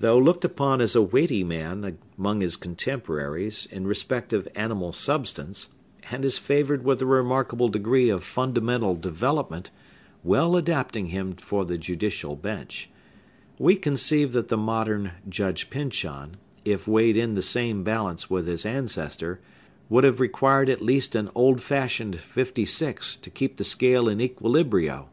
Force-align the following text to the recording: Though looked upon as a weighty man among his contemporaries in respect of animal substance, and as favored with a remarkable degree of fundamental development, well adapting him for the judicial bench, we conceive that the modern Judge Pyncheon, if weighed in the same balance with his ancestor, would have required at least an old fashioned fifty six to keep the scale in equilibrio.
Though 0.00 0.18
looked 0.18 0.44
upon 0.44 0.82
as 0.82 0.94
a 0.94 1.00
weighty 1.00 1.42
man 1.42 1.96
among 2.18 2.42
his 2.42 2.56
contemporaries 2.56 3.64
in 3.70 3.86
respect 3.86 4.34
of 4.34 4.46
animal 4.54 4.92
substance, 4.92 5.70
and 6.10 6.26
as 6.26 6.36
favored 6.36 6.84
with 6.84 7.00
a 7.00 7.06
remarkable 7.06 7.68
degree 7.68 8.10
of 8.10 8.22
fundamental 8.22 8.94
development, 8.94 9.70
well 10.22 10.56
adapting 10.56 11.06
him 11.06 11.32
for 11.36 11.64
the 11.64 11.78
judicial 11.78 12.36
bench, 12.36 12.90
we 13.58 13.74
conceive 13.74 14.32
that 14.32 14.48
the 14.48 14.58
modern 14.58 15.12
Judge 15.26 15.70
Pyncheon, 15.70 16.36
if 16.66 16.86
weighed 16.86 17.16
in 17.16 17.32
the 17.32 17.40
same 17.40 17.82
balance 17.82 18.28
with 18.28 18.46
his 18.46 18.66
ancestor, 18.66 19.40
would 19.88 20.04
have 20.04 20.20
required 20.20 20.68
at 20.68 20.82
least 20.82 21.14
an 21.14 21.30
old 21.34 21.62
fashioned 21.62 22.20
fifty 22.20 22.66
six 22.66 23.16
to 23.16 23.30
keep 23.30 23.56
the 23.56 23.64
scale 23.64 24.06
in 24.06 24.18
equilibrio. 24.18 25.06